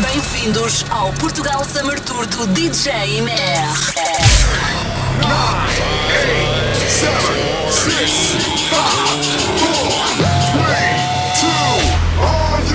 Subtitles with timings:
[0.00, 3.34] Bem-vindos ao Portugal Summer Tour do DJ MR.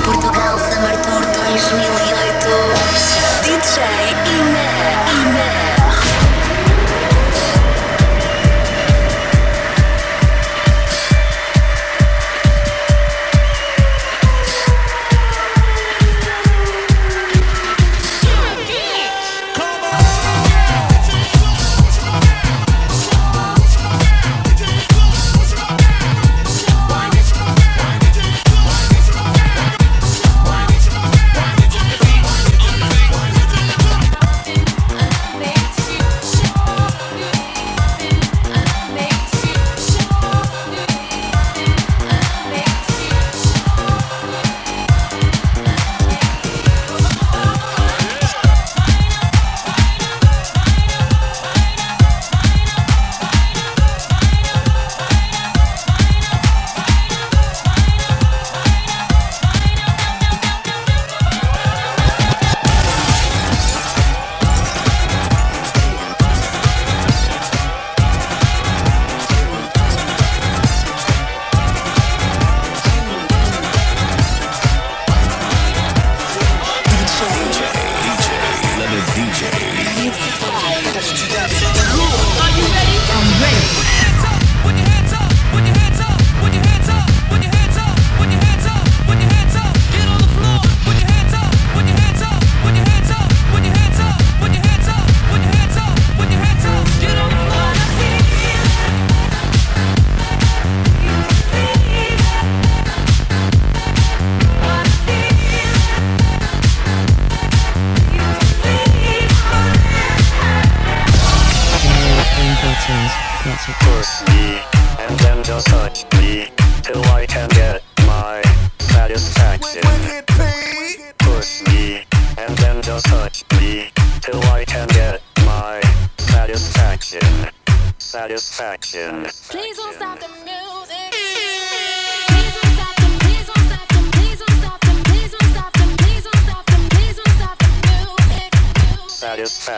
[0.04, 2.04] Portugal Summer Tour 2008.
[3.44, 4.13] DJ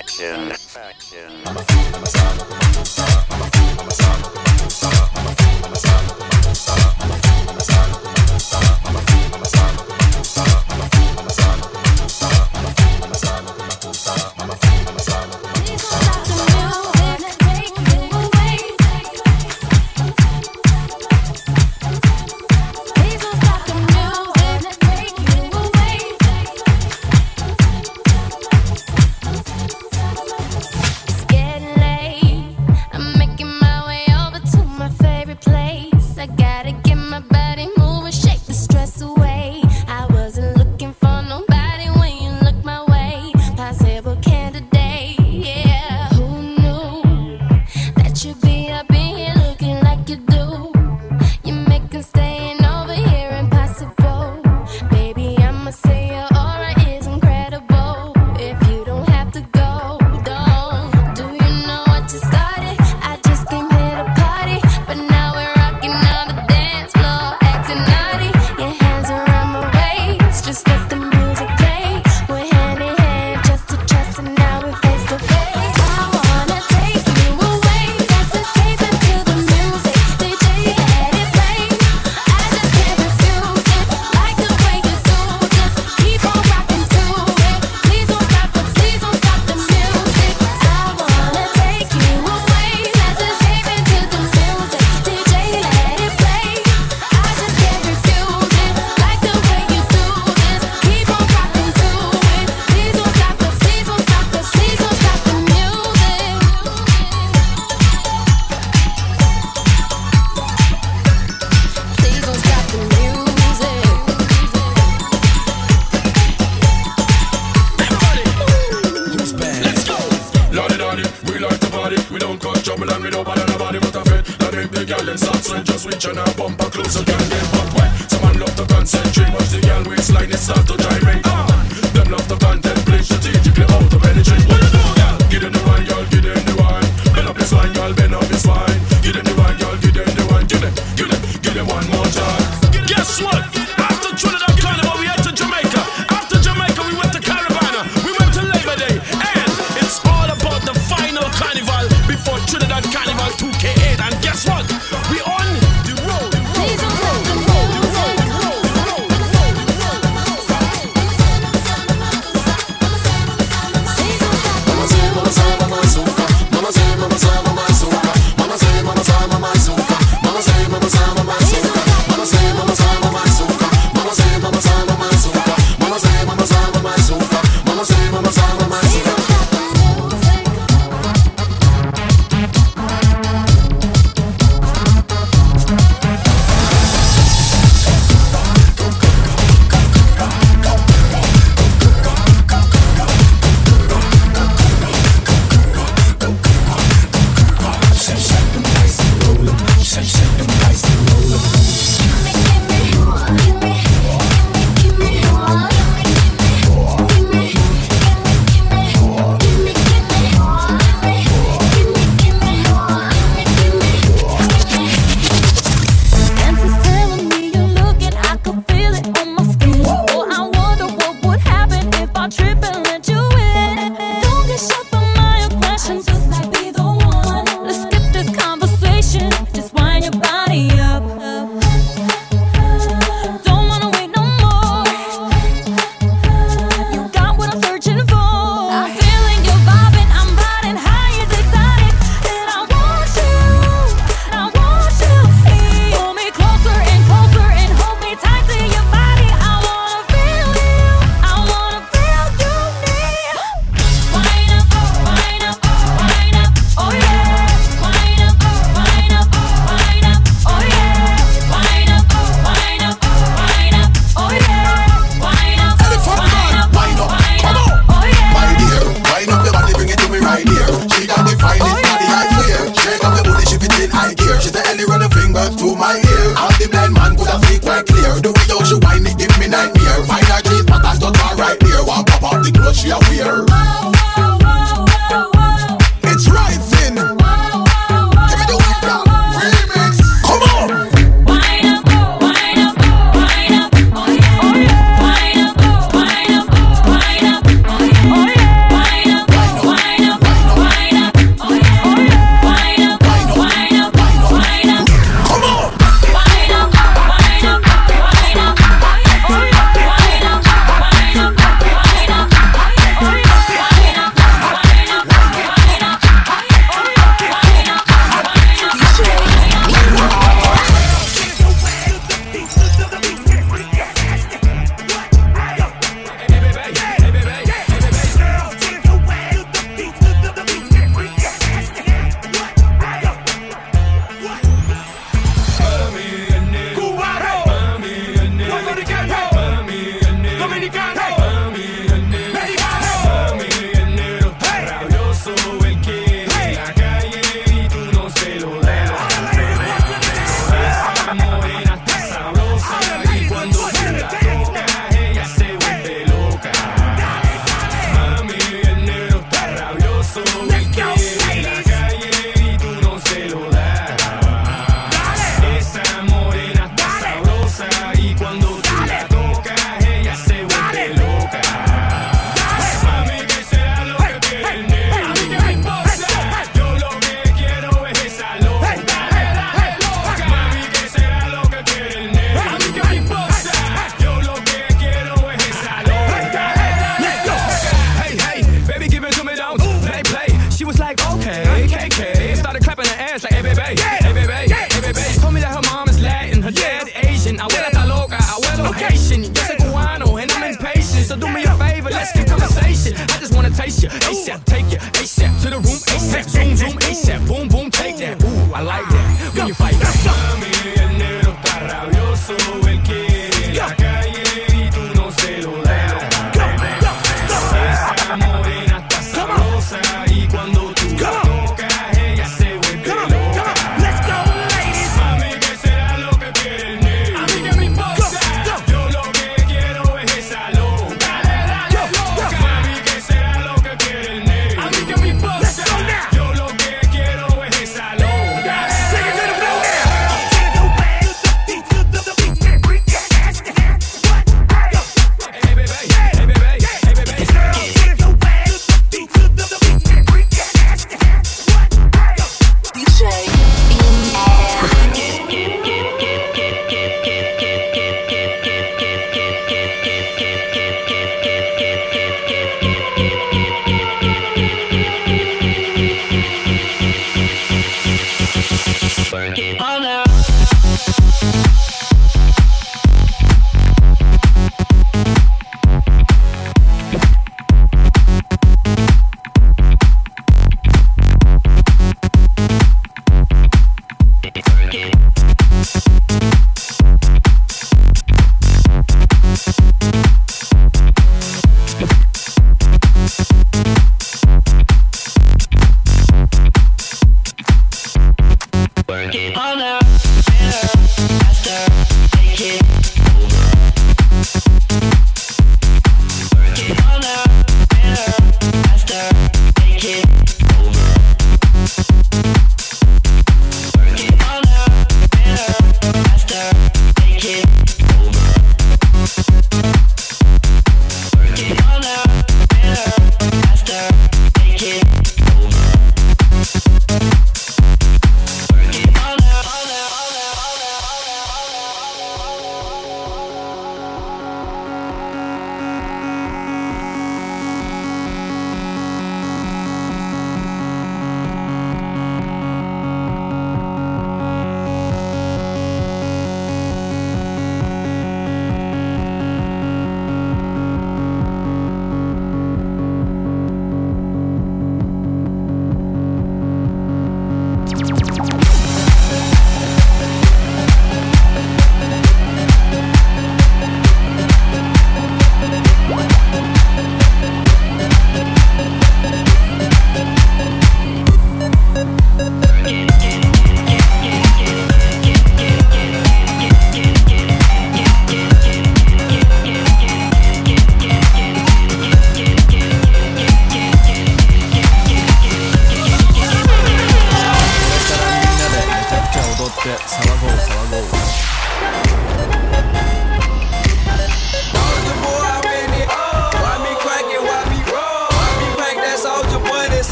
[0.00, 0.50] Action.
[0.76, 1.30] Action.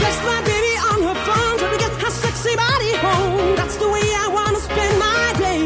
[0.00, 3.56] place my baby on her phone, to get her sexy body home.
[3.58, 5.62] That's the way I wanna spend my day.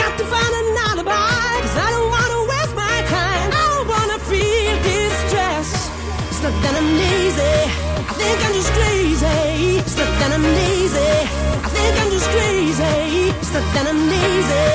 [0.00, 3.48] Got to find an alibi, 'cause I don't wanna waste my time.
[3.62, 5.82] I don't wanna feel distressed.
[6.30, 7.56] It's not that I'm lazy,
[8.10, 9.38] I think I'm just crazy.
[9.84, 11.12] It's not that I'm lazy,
[11.66, 12.96] I think I'm just crazy.
[13.40, 14.69] It's not that I'm lazy.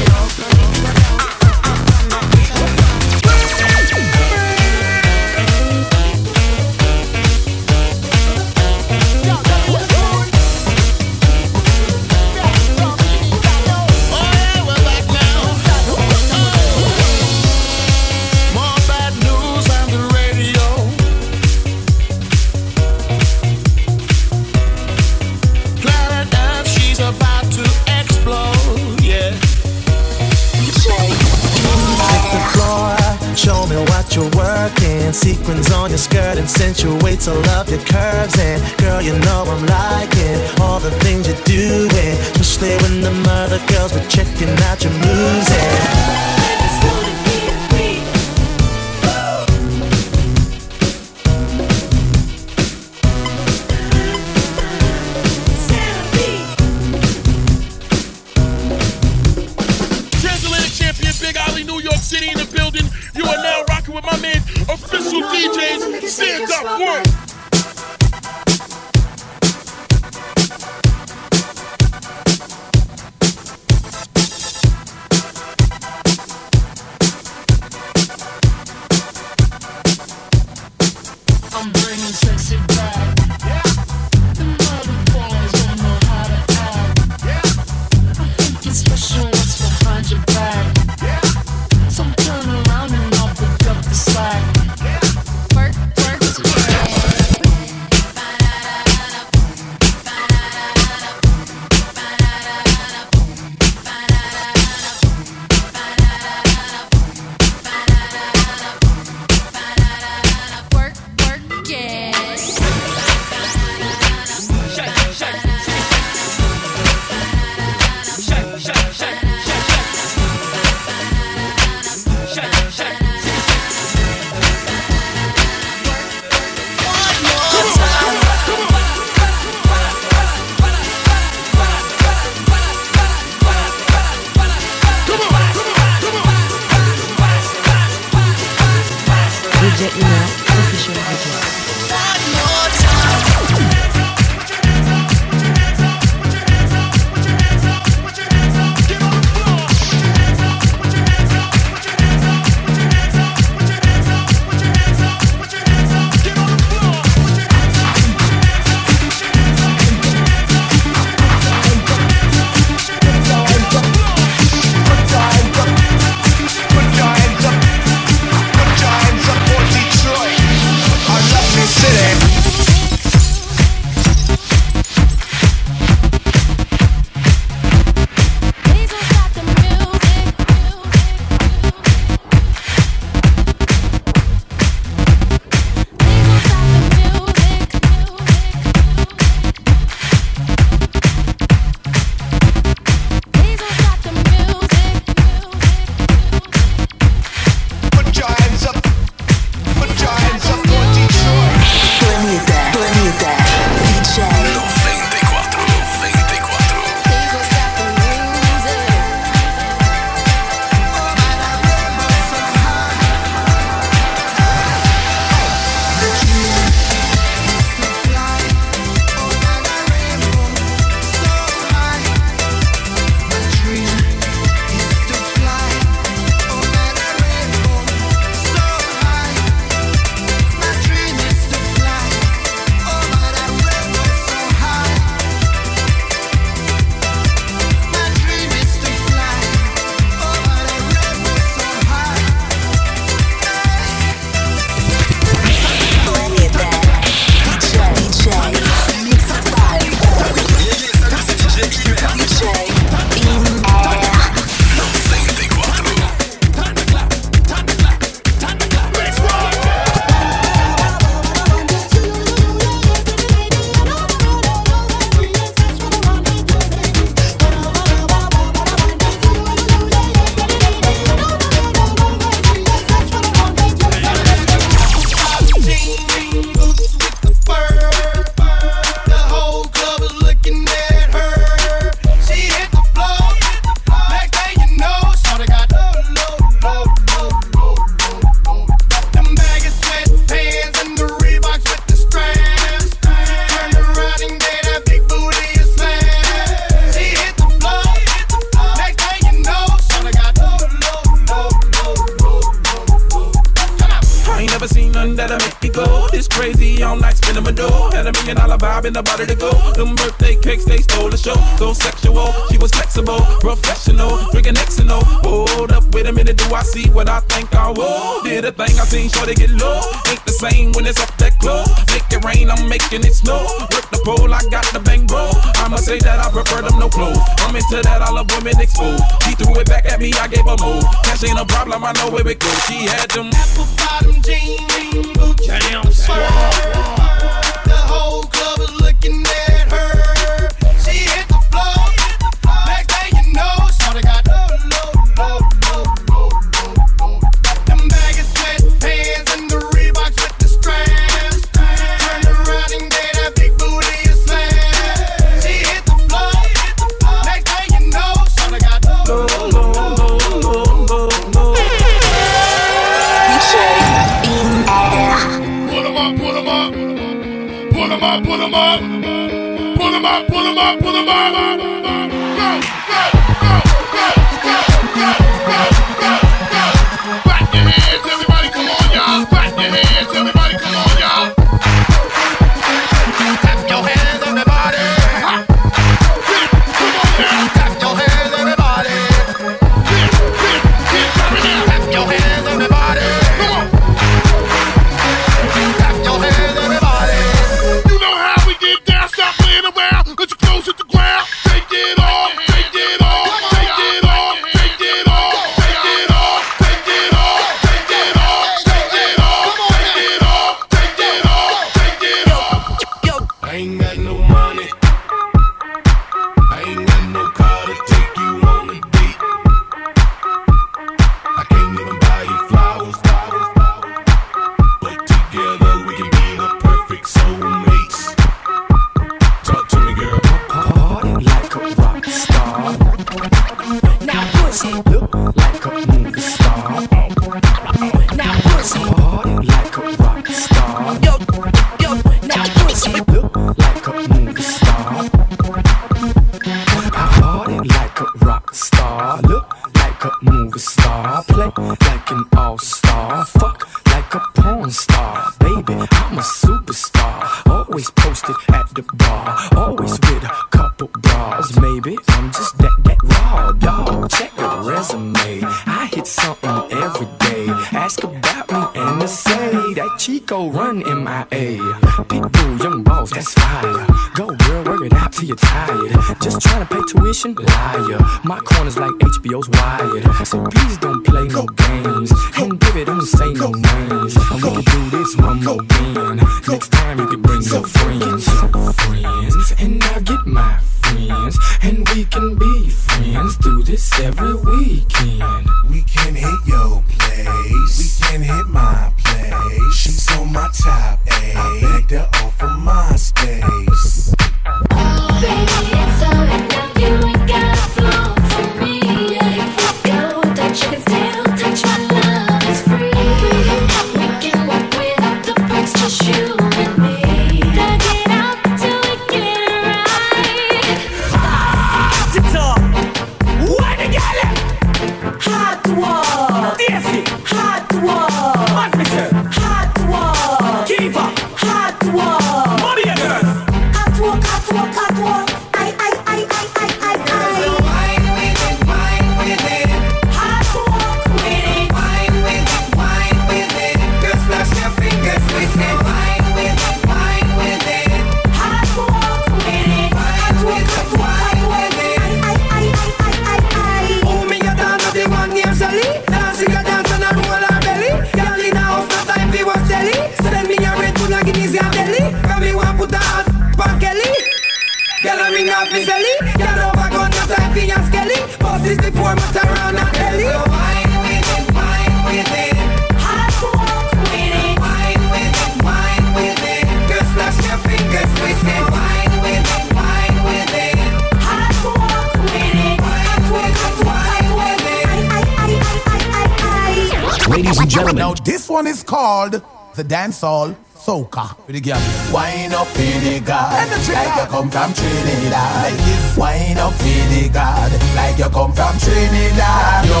[589.04, 589.36] called
[589.74, 591.36] the dancehall soca.
[591.44, 591.76] For girl.
[592.10, 595.72] Wine up for the god, like you come from Trinidad.
[596.16, 599.84] Wine up for the god, like you come from Trinidad.
[599.84, 600.00] Yo,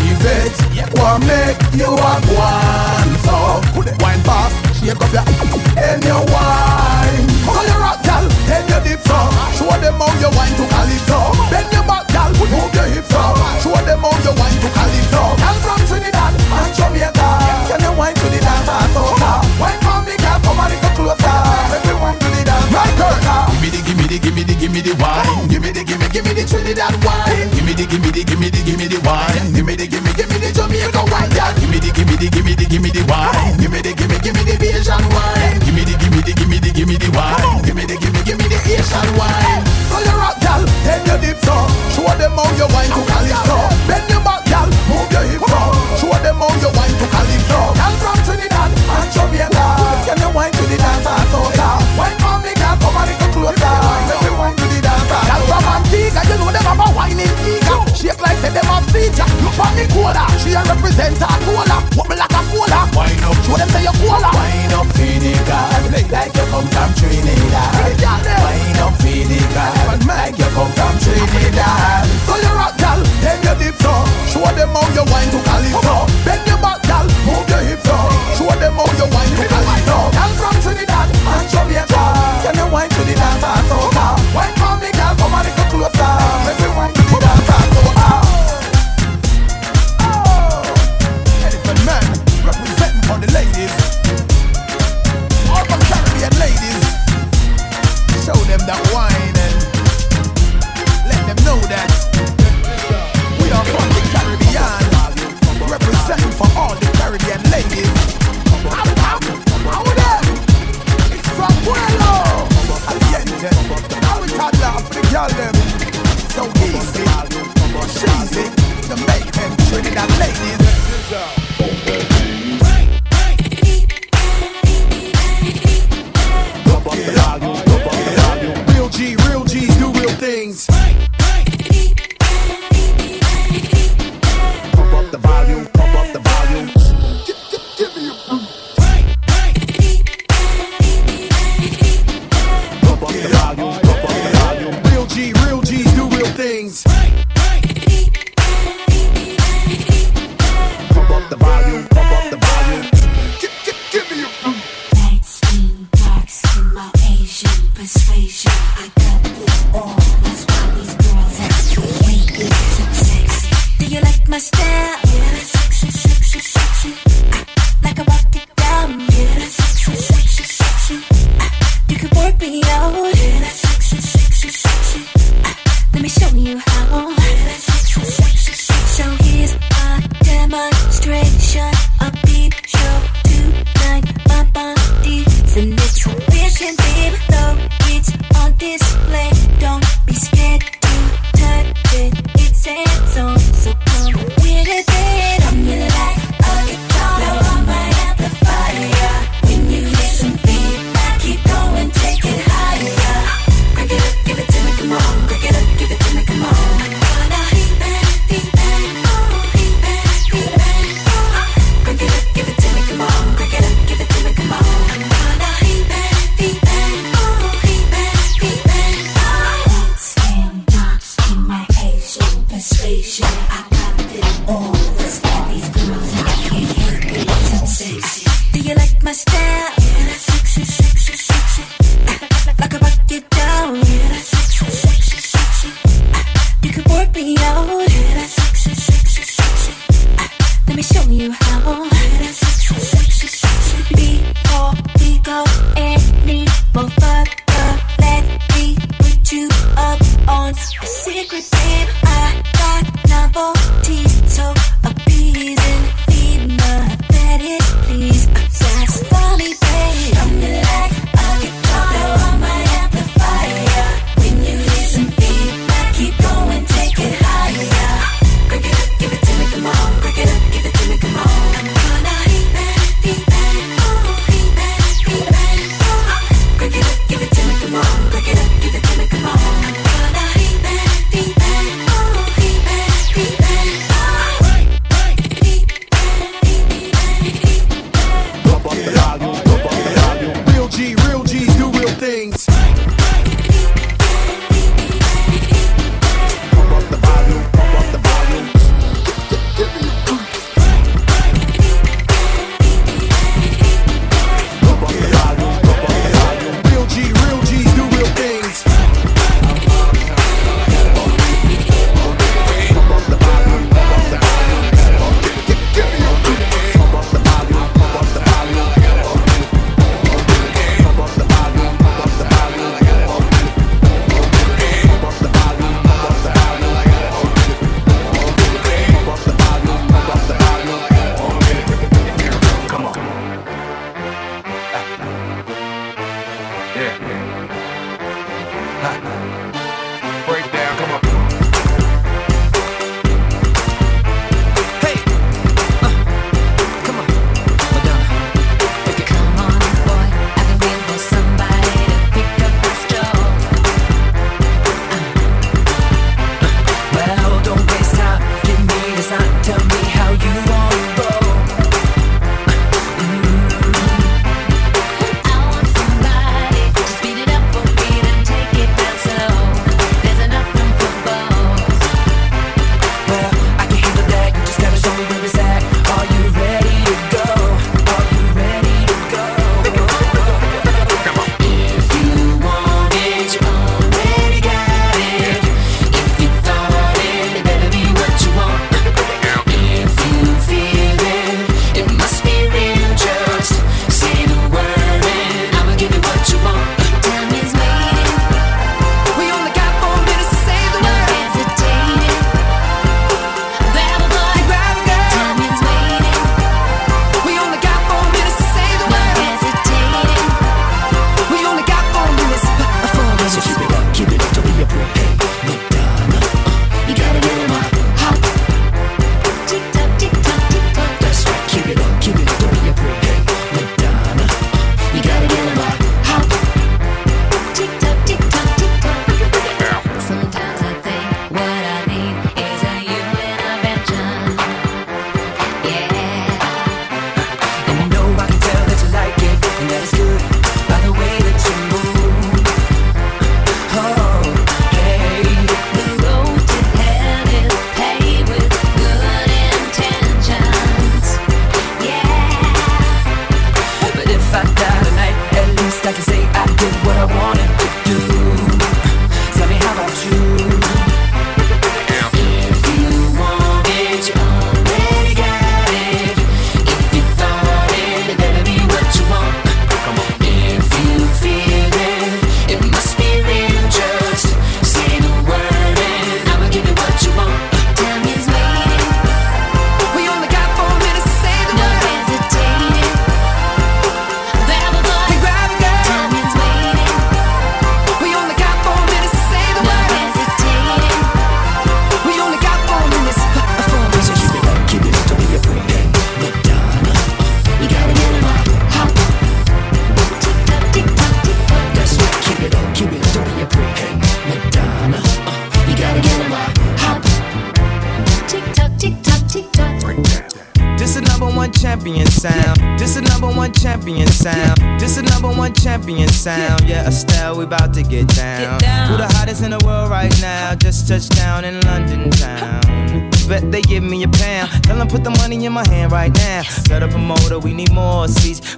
[0.00, 0.56] give it,
[0.96, 3.12] what make you a one?
[3.28, 3.60] So,
[4.00, 5.24] wine fast, shake up your
[5.84, 7.26] and your wine.
[7.44, 8.24] Call your rock girl.
[8.56, 9.20] and your dip so.
[9.52, 11.18] Show them how you wine to calypso.
[11.52, 12.32] Bend your back girl.
[12.40, 13.36] move your hips up.
[13.60, 15.22] Show them how you wine to calypso.
[15.36, 17.28] Gal from Trinidad and Jamaica,
[17.68, 18.29] can you wine to
[23.10, 23.40] worker.
[23.50, 25.48] Give me the, give me the, give me the, give me the wine.
[25.50, 27.50] Give me the, give me, give me the Trinidad wine.
[27.50, 29.52] Give me the, give me the, give me the, give me the wine.
[29.52, 31.30] Give me the, give me, give me the Jamaican wine.
[31.34, 31.50] Yeah.
[31.58, 33.58] Give me the, give me the, give me the, give me the wine.
[33.58, 35.58] Give me the, give me, give me the Asian wine.
[35.66, 37.62] Give me the, give me the, give me the, give me the wine.
[37.66, 39.62] Give me the, give me, give me the Asian wine.
[39.90, 41.56] Pull your up, gal, then you dip so.
[41.90, 43.09] Show them how your wine.
[59.60, 60.24] on the cola.
[60.40, 61.76] She a represent her cola.
[61.92, 62.80] Pop me like a cola.
[62.96, 63.36] Wine up.
[63.44, 64.30] Show them say you cola.
[64.32, 65.68] Wine up, Finnegan.
[66.08, 67.72] Like you come from Trinidad.
[67.76, 70.00] Wine up, Finnegan.
[70.08, 72.08] Like you come from Trinidad.
[72.24, 73.92] So you rock, girl, gal, then you dip so.
[74.32, 75.40] Show them how you wine to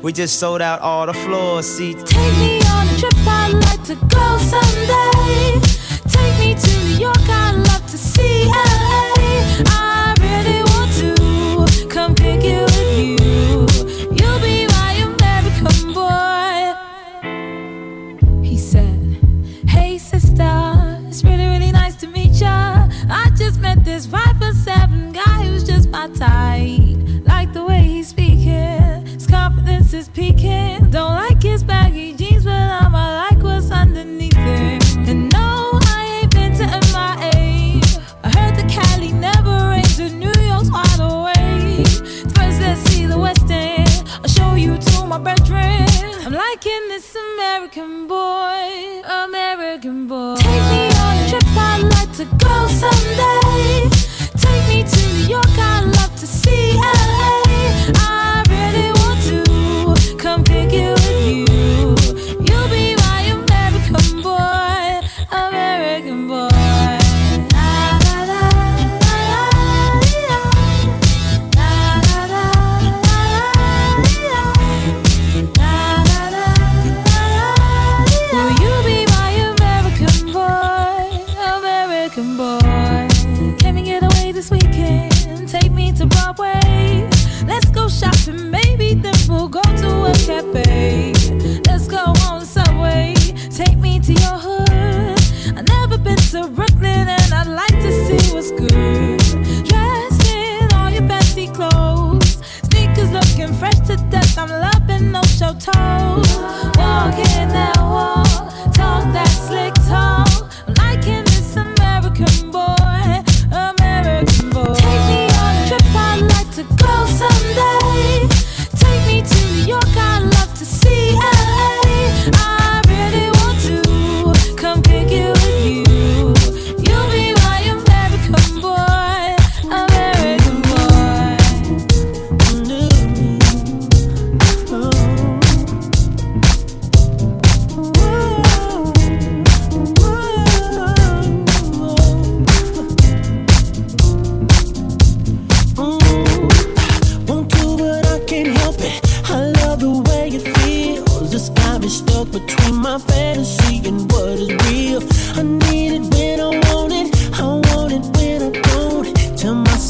[0.02, 2.02] We just sold out all the floor seats.
[2.02, 5.81] Take me on a trip, I'd like to go someday.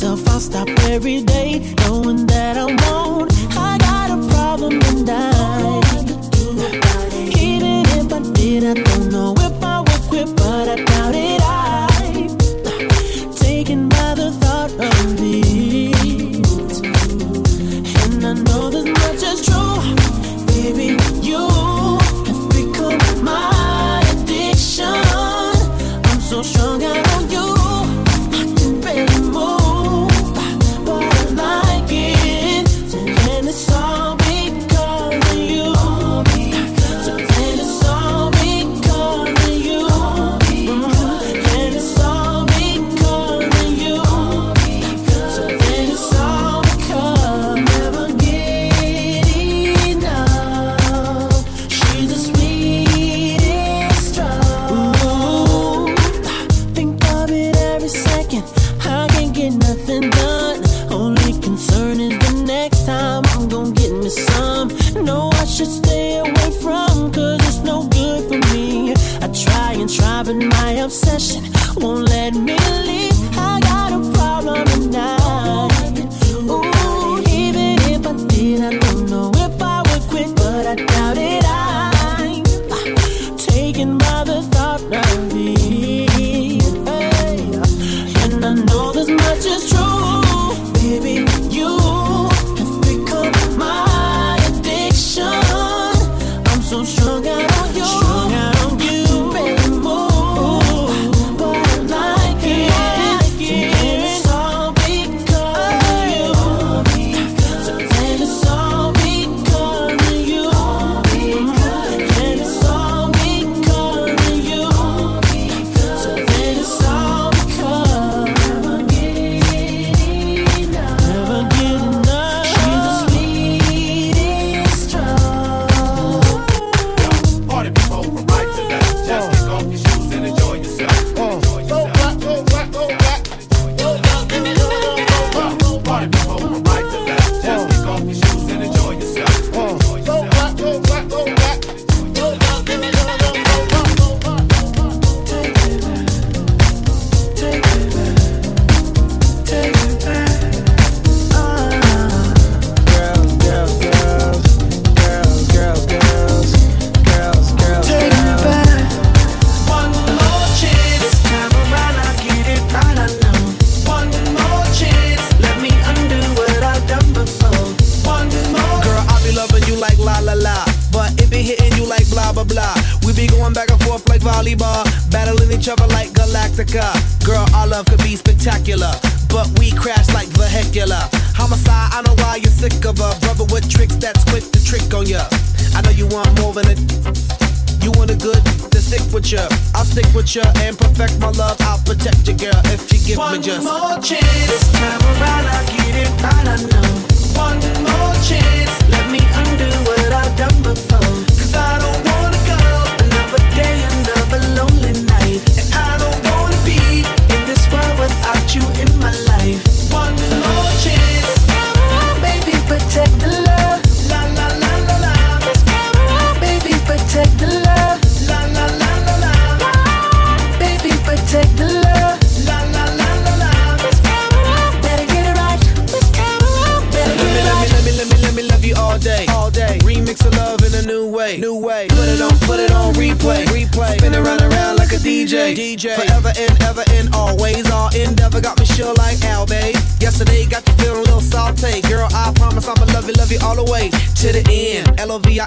[0.03, 3.33] myself, I'll stop every day, knowing that I won't.
[3.57, 5.81] I got a problem and I
[7.39, 11.41] even if I did, I don't know if I would quit, but I doubt it.
[11.43, 11.82] I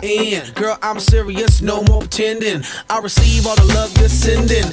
[0.06, 0.53] end.
[0.56, 2.64] Girl, I'm serious, no more pretending.
[2.89, 4.66] I receive all the love you're sending.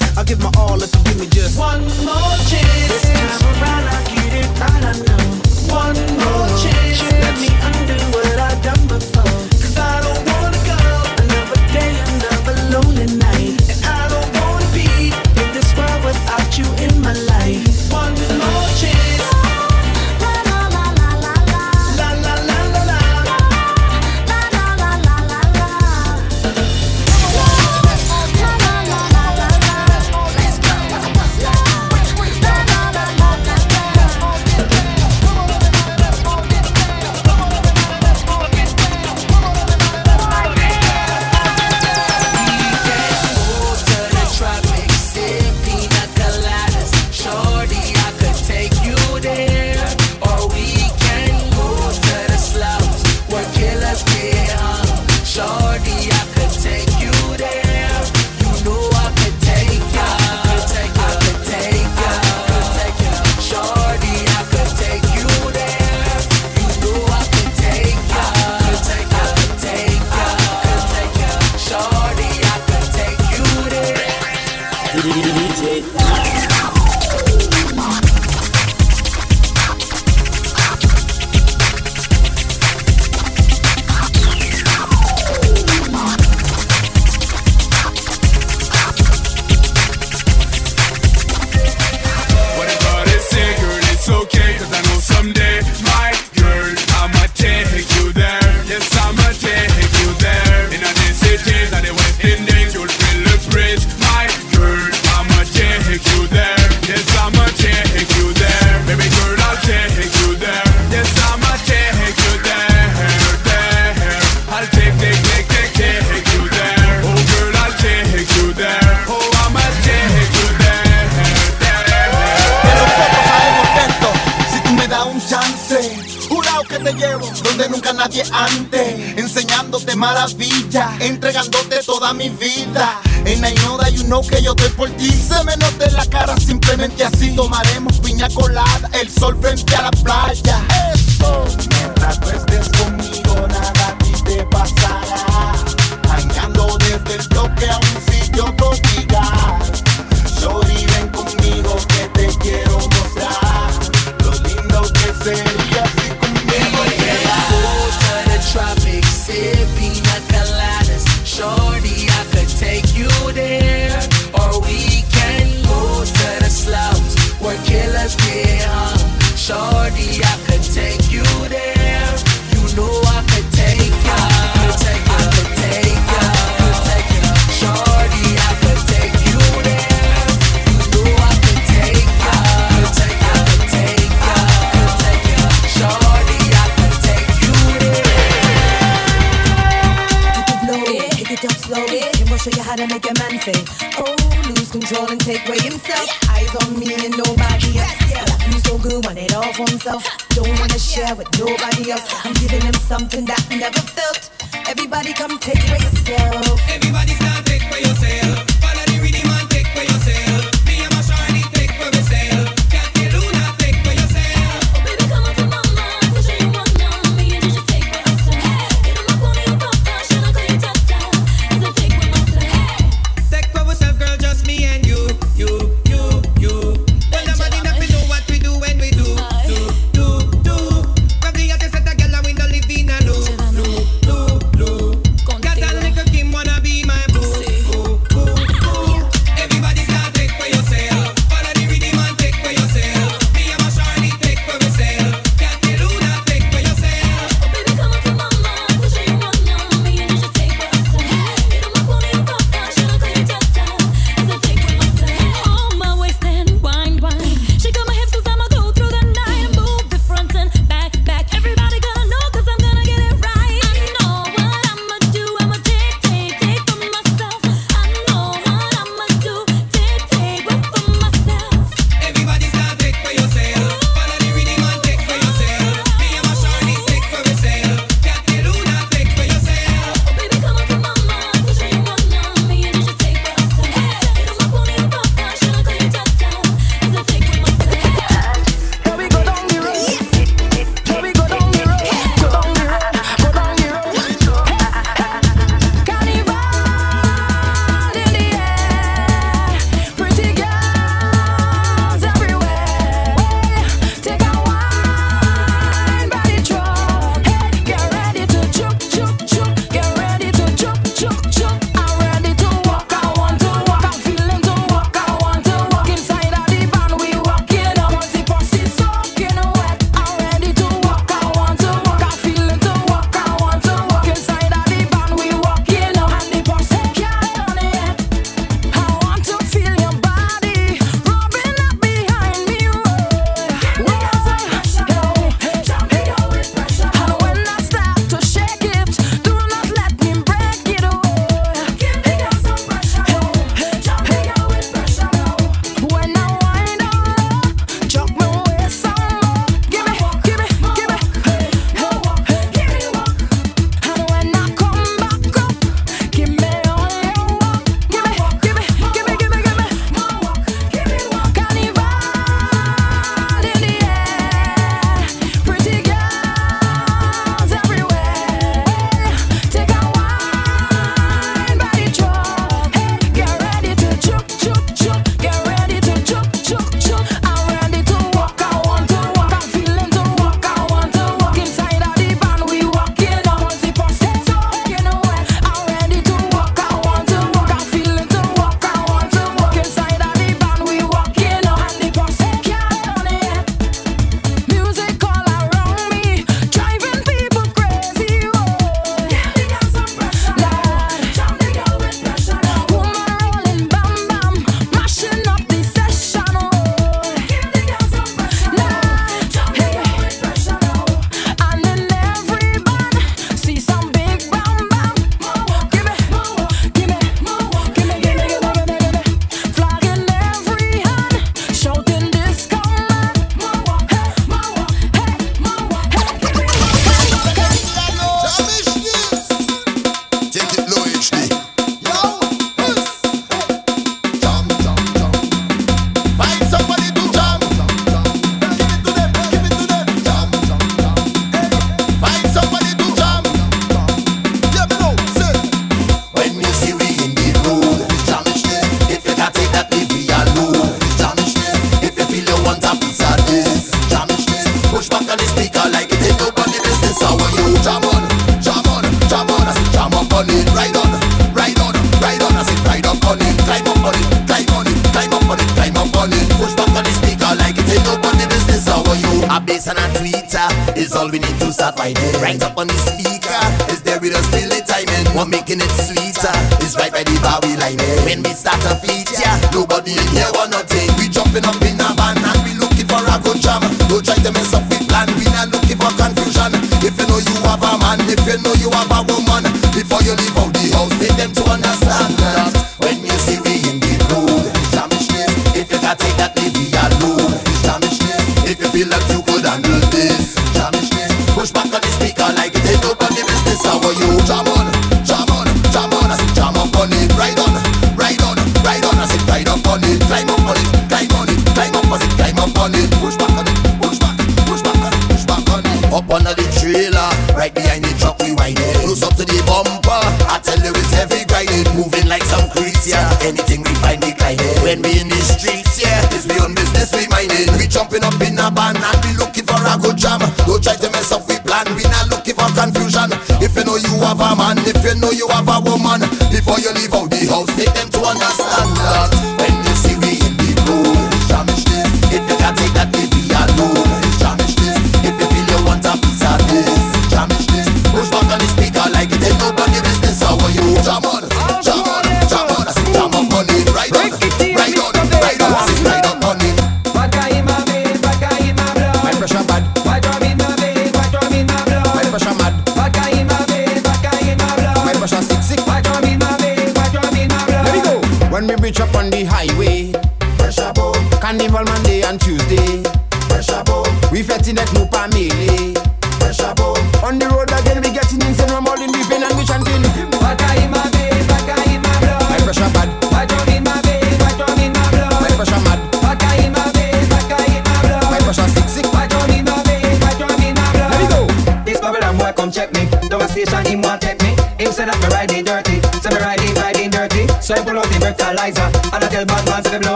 [203.63, 204.31] Never felt.
[204.69, 205.82] Everybody come take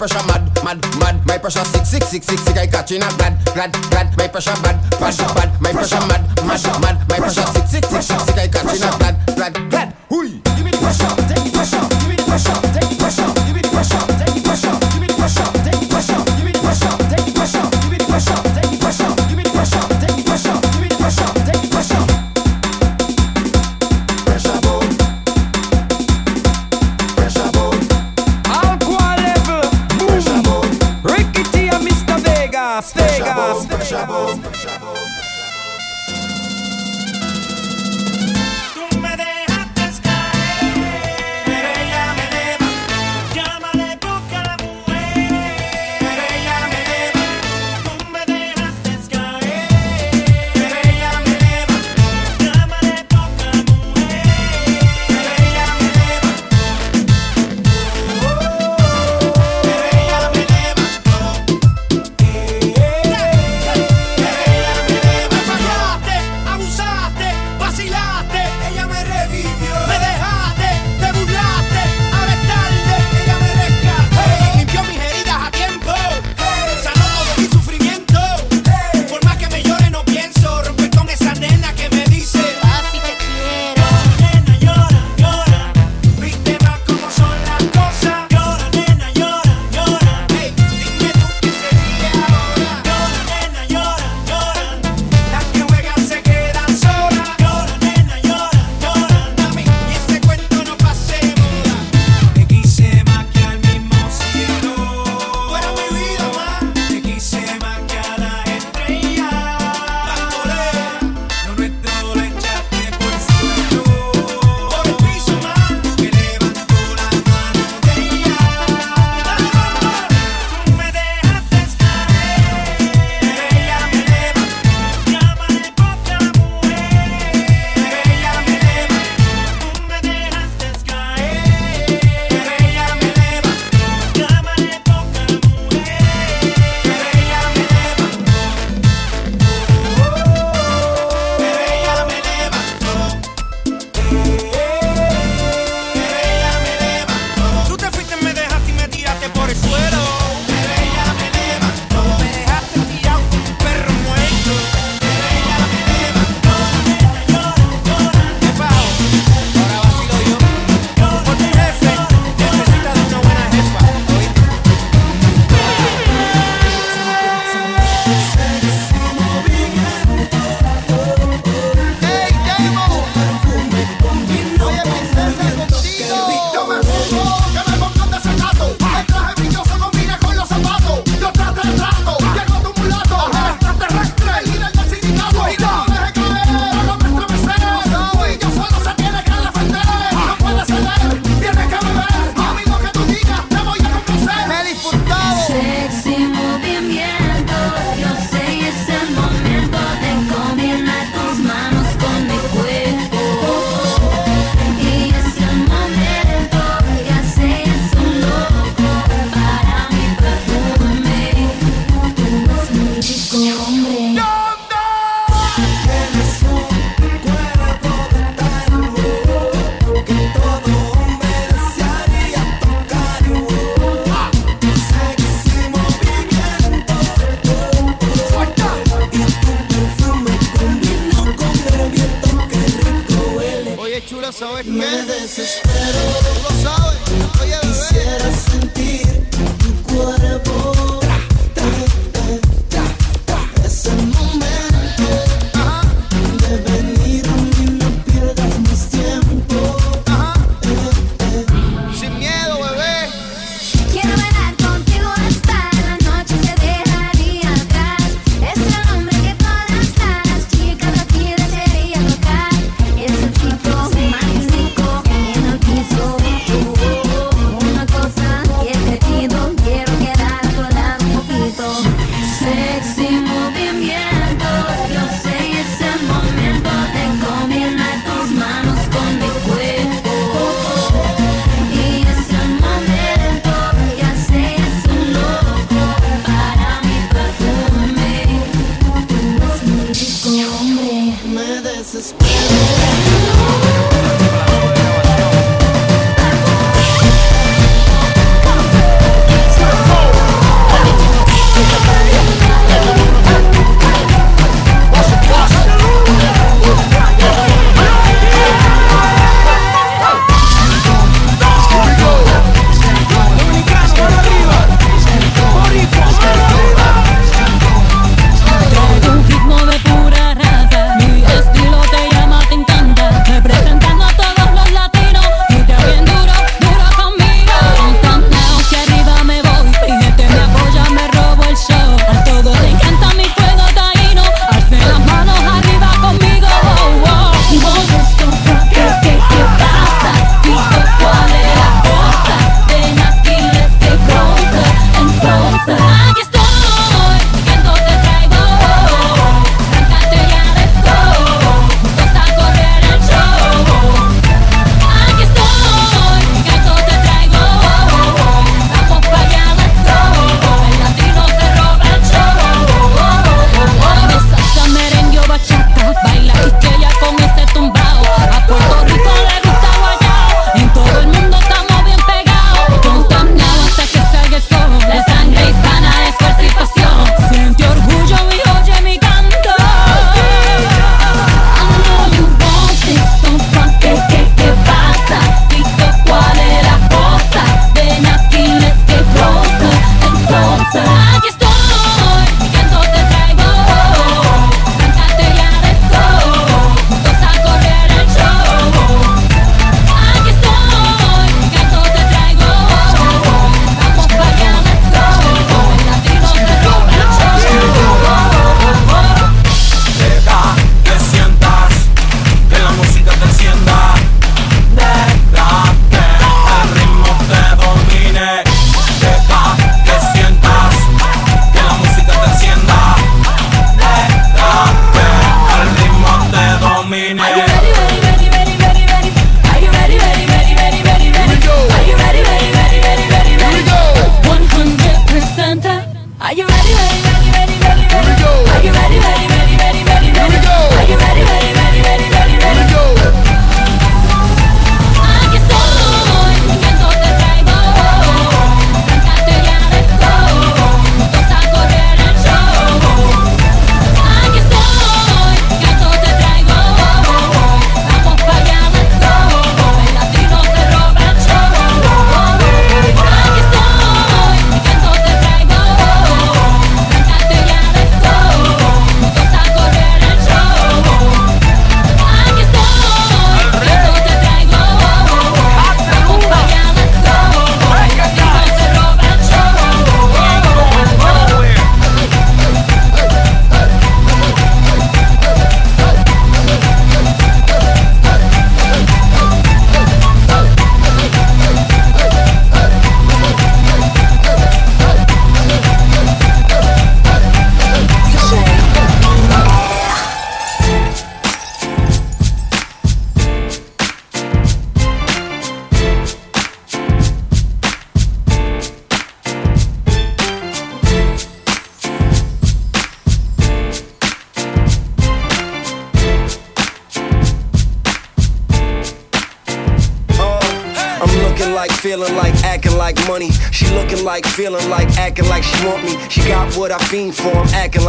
[0.00, 1.26] pressure mad, mad, mad.
[1.26, 4.16] My pressure sick, sick, sick, sick, catching a glad, glad, glad.
[4.16, 5.60] My pressure bad, pressure bad.
[5.60, 7.06] My pressure mad, mad, mad.
[7.06, 8.24] My pressure six, six, six, six.
[8.24, 9.29] sick, sick, sick, catching a glad.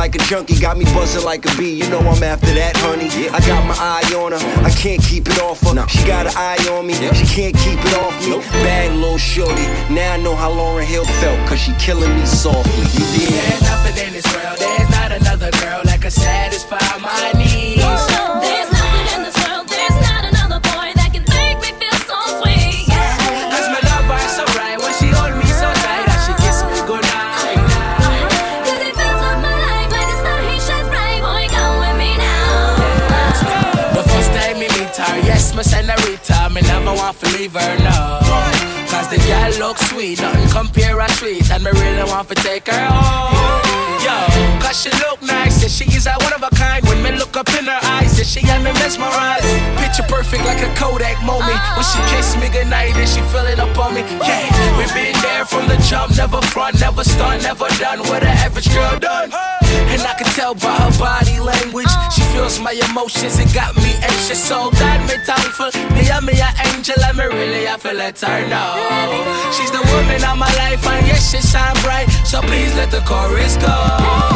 [0.01, 1.75] like a junkie, got me buzzing like a bee.
[1.75, 3.05] You know I'm after that, honey.
[3.21, 3.37] Yeah.
[3.37, 5.87] I got my eye on her, I can't keep it off her.
[5.89, 7.13] She got an eye on me, yeah.
[7.13, 8.31] she can't keep it off me.
[8.31, 8.41] Nope.
[8.65, 12.85] Bad little shorty, now I know how Lauryn Hill felt, cause she killing me softly.
[12.97, 13.60] You did.
[55.91, 59.29] job, never front, never stunt, never done what an average girl done.
[59.91, 63.91] And I can tell by her body language, she feels my emotions and got me
[64.01, 64.41] anxious.
[64.41, 65.15] So that me
[65.51, 68.71] for me and me a angel, and me really I feel let her know.
[69.51, 72.07] She's the woman of my life, and yes, she shine bright.
[72.25, 74.30] So please let the chorus go.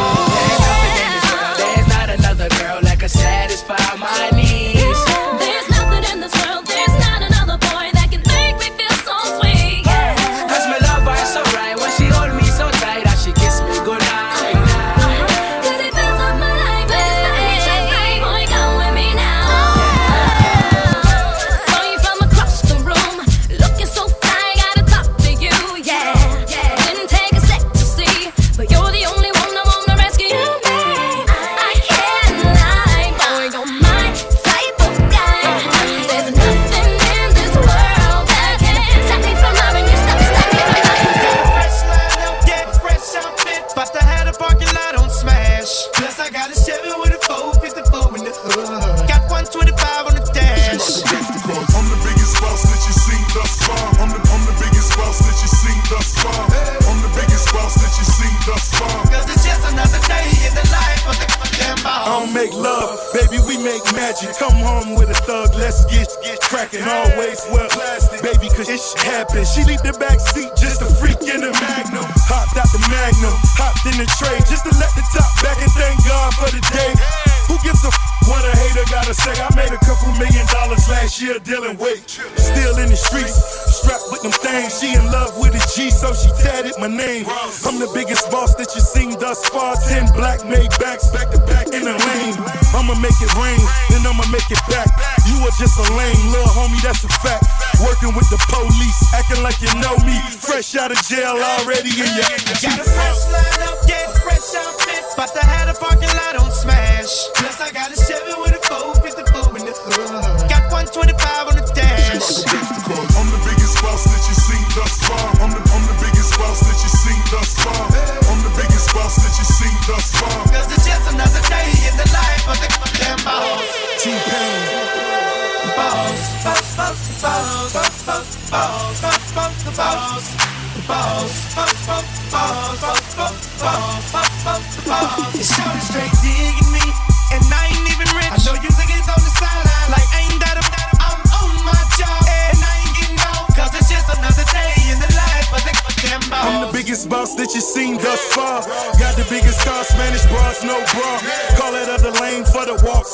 [149.06, 151.12] got the biggest star, Spanish bras, no bra.
[151.54, 152.65] Call it up the lane for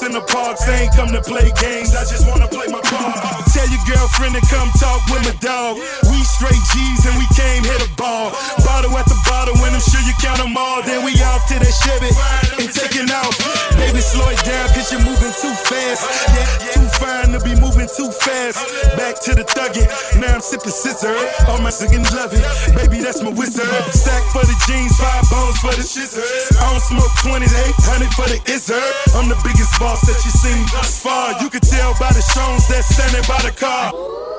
[0.01, 1.93] in the parks, they ain't come to play games.
[1.93, 3.21] I just wanna play my part.
[3.53, 5.77] Tell your girlfriend to come talk with my dog.
[6.09, 8.33] We straight G's and we came hit a ball.
[8.65, 10.81] Bottle at the bottle, and I'm sure you count them all.
[10.81, 12.09] Then we off to that Chevy
[12.57, 13.37] and taking off.
[13.77, 16.01] Baby, slow it down, cause you're moving too fast.
[16.33, 18.57] Yeah, too fine to be moving too fast.
[18.97, 19.85] Back to the thugging,
[20.17, 21.13] now I'm sipping scissor.
[21.45, 22.41] All my singing love it.
[22.73, 23.69] Baby, that's my wizard.
[23.93, 26.57] Stack for the jeans, five bones for the scissors.
[26.57, 28.81] I don't smoke 20s, 800 for the izzard.
[29.13, 31.41] I'm the biggest ball boss that you seen thus far.
[31.41, 34.30] You can tell by the stones that standing by the car.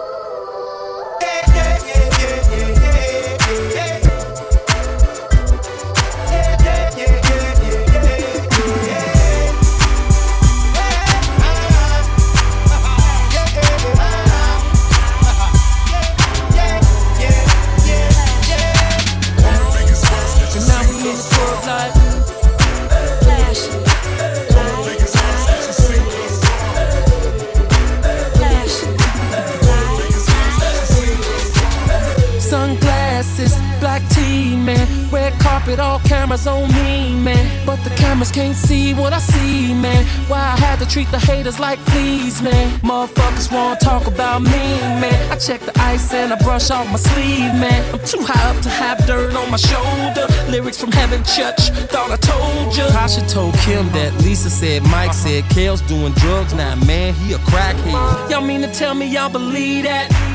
[35.73, 37.45] It, all cameras on me, man.
[37.67, 40.05] But the cameras can't see what I see, man.
[40.29, 42.71] Why I had to treat the haters like fleas, man.
[42.81, 44.65] Motherfuckers wanna talk about me,
[45.03, 45.33] man.
[45.33, 47.81] I check the ice and I brush off my sleeve, man.
[47.95, 50.27] I'm too high up to have dirt on my shoulder.
[50.51, 52.85] Lyrics from heaven, church, thought I told you.
[52.95, 57.15] Tasha told Kim that Lisa said Mike said Kale's doing drugs now, man.
[57.15, 58.31] He a crackhead.
[58.31, 60.32] Y'all mean to tell me y'all believe that?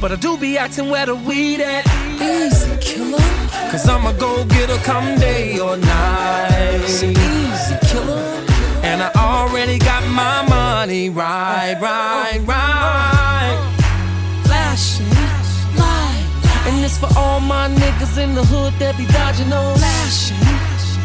[0.00, 1.86] But I do be asking where the weed at.
[2.20, 3.18] Easy killer.
[3.70, 6.84] Cause I'ma go get her come day or night.
[6.84, 7.14] Easy
[7.88, 8.44] killer.
[8.82, 13.56] And I already got my money right, right, right.
[14.44, 15.08] Flashing
[15.80, 16.66] lights.
[16.66, 20.36] And it's for all my niggas in the hood that be dodging those flashing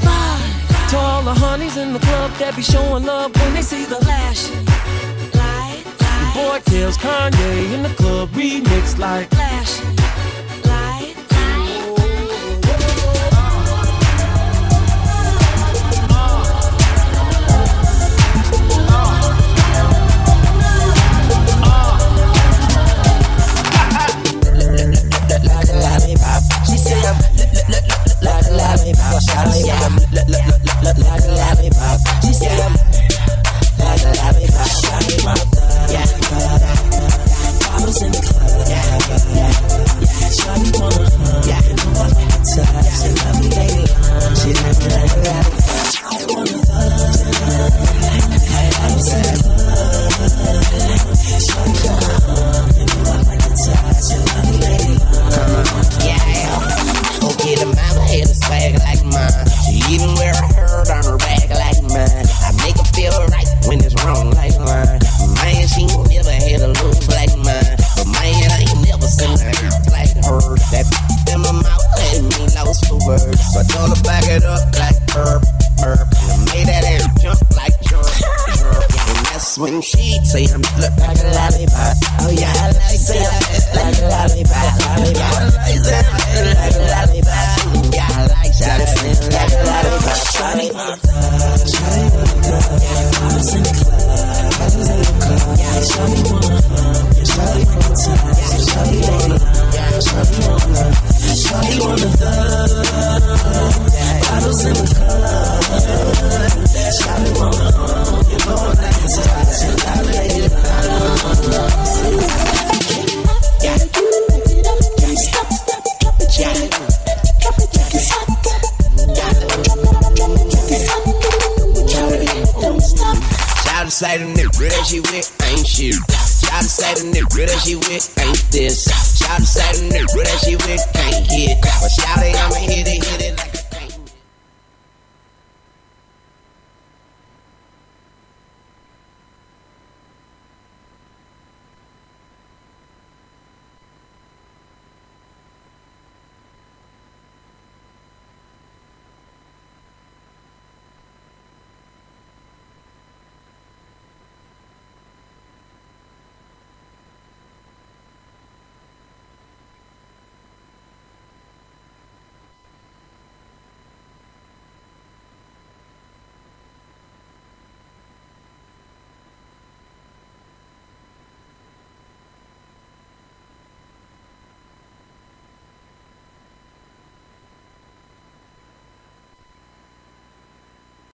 [0.06, 0.92] lights.
[0.92, 3.96] To all the honeys in the club that be showing love when they see the
[3.96, 4.69] flashing
[6.40, 6.66] lights.
[6.66, 9.96] Boy tells Kanye in the club remix like flashing
[25.46, 26.44] like a lollipop.
[26.66, 27.18] She said I'm
[28.22, 29.22] like a lollipop.
[29.22, 29.96] She said I'm
[30.84, 30.89] like a